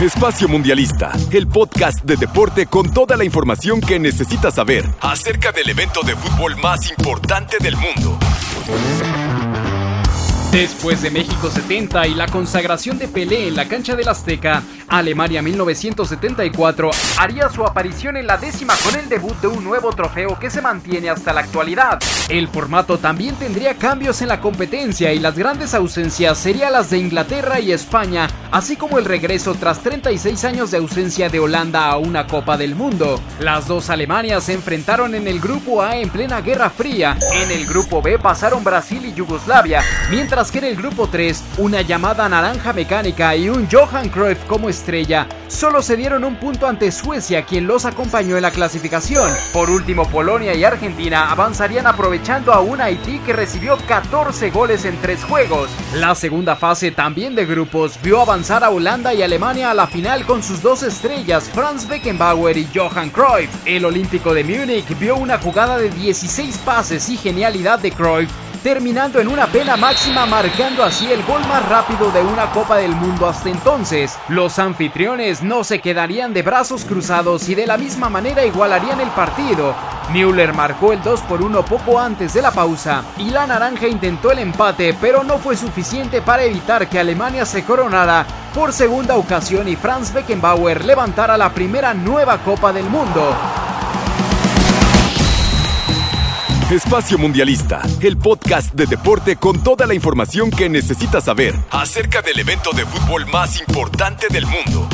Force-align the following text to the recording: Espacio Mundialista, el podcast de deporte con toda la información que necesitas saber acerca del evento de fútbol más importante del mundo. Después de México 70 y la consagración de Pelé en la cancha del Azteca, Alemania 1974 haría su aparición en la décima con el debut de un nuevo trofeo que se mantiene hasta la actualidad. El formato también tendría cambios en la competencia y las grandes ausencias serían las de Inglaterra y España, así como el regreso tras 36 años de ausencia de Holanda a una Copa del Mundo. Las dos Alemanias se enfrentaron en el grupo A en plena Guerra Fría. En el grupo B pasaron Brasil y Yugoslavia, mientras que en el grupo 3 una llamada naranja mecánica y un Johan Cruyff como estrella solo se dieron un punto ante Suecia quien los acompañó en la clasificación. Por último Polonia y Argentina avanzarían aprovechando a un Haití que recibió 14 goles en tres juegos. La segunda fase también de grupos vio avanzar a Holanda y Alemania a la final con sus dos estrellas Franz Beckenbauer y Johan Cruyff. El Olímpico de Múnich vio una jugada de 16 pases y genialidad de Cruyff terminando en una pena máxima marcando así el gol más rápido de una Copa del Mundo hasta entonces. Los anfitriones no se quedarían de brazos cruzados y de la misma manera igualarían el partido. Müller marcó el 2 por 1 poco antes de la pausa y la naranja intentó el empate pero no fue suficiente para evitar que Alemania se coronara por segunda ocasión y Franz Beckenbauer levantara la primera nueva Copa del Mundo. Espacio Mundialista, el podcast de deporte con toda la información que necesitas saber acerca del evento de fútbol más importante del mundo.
Espacio 0.00 0.48
Mundialista, 0.48 1.12
el 1.30 1.46
podcast 1.46 2.04
de 2.04 2.16
deporte 2.16 2.66
con 2.66 2.92
toda 2.92 3.16
la 3.16 3.24
información 3.24 3.80
que 3.80 3.98
necesitas 3.98 4.54
saber 4.54 4.84
acerca 5.00 5.52
del 5.52 5.70
evento 5.70 6.02
de 6.02 6.16
fútbol 6.16 6.56
más 6.56 6.90
importante 6.90 7.58
del 7.60 7.76
mundo. 7.76 8.18
Después 10.54 11.02
de 11.02 11.10
México 11.10 11.50
70 11.50 12.06
y 12.06 12.14
la 12.14 12.28
consagración 12.28 12.96
de 12.96 13.08
Pelé 13.08 13.48
en 13.48 13.56
la 13.56 13.66
cancha 13.66 13.96
del 13.96 14.06
Azteca, 14.06 14.62
Alemania 14.86 15.42
1974 15.42 16.90
haría 17.18 17.48
su 17.48 17.64
aparición 17.64 18.16
en 18.16 18.28
la 18.28 18.36
décima 18.36 18.74
con 18.84 18.94
el 18.94 19.08
debut 19.08 19.34
de 19.40 19.48
un 19.48 19.64
nuevo 19.64 19.92
trofeo 19.92 20.38
que 20.38 20.50
se 20.50 20.62
mantiene 20.62 21.10
hasta 21.10 21.32
la 21.32 21.40
actualidad. 21.40 21.98
El 22.28 22.46
formato 22.46 22.98
también 22.98 23.34
tendría 23.34 23.74
cambios 23.74 24.22
en 24.22 24.28
la 24.28 24.40
competencia 24.40 25.12
y 25.12 25.18
las 25.18 25.36
grandes 25.36 25.74
ausencias 25.74 26.38
serían 26.38 26.72
las 26.72 26.88
de 26.88 26.98
Inglaterra 26.98 27.58
y 27.58 27.72
España, 27.72 28.28
así 28.52 28.76
como 28.76 29.00
el 29.00 29.06
regreso 29.06 29.56
tras 29.56 29.80
36 29.80 30.44
años 30.44 30.70
de 30.70 30.78
ausencia 30.78 31.28
de 31.28 31.40
Holanda 31.40 31.88
a 31.88 31.96
una 31.96 32.28
Copa 32.28 32.56
del 32.56 32.76
Mundo. 32.76 33.20
Las 33.40 33.66
dos 33.66 33.90
Alemanias 33.90 34.44
se 34.44 34.52
enfrentaron 34.52 35.16
en 35.16 35.26
el 35.26 35.40
grupo 35.40 35.82
A 35.82 35.96
en 35.96 36.10
plena 36.10 36.40
Guerra 36.42 36.70
Fría. 36.70 37.16
En 37.32 37.50
el 37.50 37.66
grupo 37.66 38.00
B 38.00 38.20
pasaron 38.20 38.62
Brasil 38.62 39.04
y 39.04 39.12
Yugoslavia, 39.14 39.82
mientras 40.10 40.43
que 40.50 40.58
en 40.58 40.64
el 40.64 40.76
grupo 40.76 41.08
3 41.08 41.42
una 41.58 41.82
llamada 41.82 42.28
naranja 42.28 42.72
mecánica 42.72 43.34
y 43.36 43.48
un 43.48 43.68
Johan 43.70 44.08
Cruyff 44.08 44.44
como 44.46 44.68
estrella 44.68 45.26
solo 45.48 45.82
se 45.82 45.96
dieron 45.96 46.24
un 46.24 46.36
punto 46.36 46.66
ante 46.66 46.90
Suecia 46.90 47.44
quien 47.44 47.66
los 47.66 47.84
acompañó 47.84 48.36
en 48.36 48.42
la 48.42 48.50
clasificación. 48.50 49.30
Por 49.52 49.70
último 49.70 50.08
Polonia 50.08 50.54
y 50.54 50.64
Argentina 50.64 51.30
avanzarían 51.30 51.86
aprovechando 51.86 52.52
a 52.52 52.60
un 52.60 52.80
Haití 52.80 53.18
que 53.20 53.32
recibió 53.32 53.76
14 53.86 54.50
goles 54.50 54.84
en 54.84 54.96
tres 55.00 55.22
juegos. 55.24 55.70
La 55.94 56.14
segunda 56.14 56.56
fase 56.56 56.90
también 56.90 57.34
de 57.34 57.46
grupos 57.46 57.98
vio 58.02 58.20
avanzar 58.20 58.64
a 58.64 58.70
Holanda 58.70 59.14
y 59.14 59.22
Alemania 59.22 59.70
a 59.70 59.74
la 59.74 59.86
final 59.86 60.26
con 60.26 60.42
sus 60.42 60.62
dos 60.62 60.82
estrellas 60.82 61.50
Franz 61.52 61.86
Beckenbauer 61.86 62.56
y 62.56 62.68
Johan 62.74 63.10
Cruyff. 63.10 63.50
El 63.64 63.84
Olímpico 63.84 64.34
de 64.34 64.44
Múnich 64.44 64.98
vio 64.98 65.16
una 65.16 65.38
jugada 65.38 65.78
de 65.78 65.90
16 65.90 66.58
pases 66.58 67.08
y 67.08 67.16
genialidad 67.16 67.78
de 67.78 67.92
Cruyff 67.92 68.30
terminando 68.64 69.20
en 69.20 69.28
una 69.28 69.46
pena 69.46 69.76
máxima 69.76 70.24
marcando 70.24 70.82
así 70.82 71.12
el 71.12 71.22
gol 71.24 71.46
más 71.46 71.68
rápido 71.68 72.10
de 72.10 72.22
una 72.22 72.50
Copa 72.50 72.78
del 72.78 72.96
Mundo 72.96 73.28
hasta 73.28 73.50
entonces. 73.50 74.18
Los 74.28 74.58
anfitriones 74.58 75.42
no 75.42 75.64
se 75.64 75.80
quedarían 75.80 76.32
de 76.32 76.40
brazos 76.40 76.86
cruzados 76.86 77.46
y 77.50 77.54
de 77.54 77.66
la 77.66 77.76
misma 77.76 78.08
manera 78.08 78.42
igualarían 78.42 79.02
el 79.02 79.10
partido. 79.10 79.74
Müller 80.10 80.54
marcó 80.54 80.94
el 80.94 81.02
2 81.02 81.20
por 81.20 81.42
1 81.42 81.62
poco 81.66 82.00
antes 82.00 82.32
de 82.32 82.40
la 82.40 82.52
pausa 82.52 83.04
y 83.18 83.28
la 83.28 83.46
naranja 83.46 83.86
intentó 83.86 84.32
el 84.32 84.38
empate 84.38 84.96
pero 84.98 85.22
no 85.22 85.36
fue 85.36 85.58
suficiente 85.58 86.22
para 86.22 86.44
evitar 86.44 86.88
que 86.88 86.98
Alemania 86.98 87.44
se 87.44 87.64
coronara 87.64 88.24
por 88.54 88.72
segunda 88.72 89.16
ocasión 89.16 89.68
y 89.68 89.76
Franz 89.76 90.10
Beckenbauer 90.14 90.86
levantara 90.86 91.36
la 91.36 91.52
primera 91.52 91.92
nueva 91.92 92.38
Copa 92.38 92.72
del 92.72 92.88
Mundo. 92.88 93.63
Espacio 96.70 97.18
Mundialista, 97.18 97.82
el 98.00 98.16
podcast 98.16 98.74
de 98.74 98.86
deporte 98.86 99.36
con 99.36 99.62
toda 99.62 99.86
la 99.86 99.92
información 99.92 100.50
que 100.50 100.70
necesitas 100.70 101.24
saber 101.24 101.54
acerca 101.70 102.22
del 102.22 102.38
evento 102.38 102.72
de 102.72 102.86
fútbol 102.86 103.26
más 103.26 103.60
importante 103.60 104.28
del 104.30 104.46
mundo. 104.46 104.88